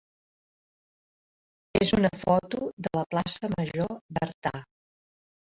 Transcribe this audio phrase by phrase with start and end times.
[1.81, 4.55] és una foto de la plaça major d'Artà.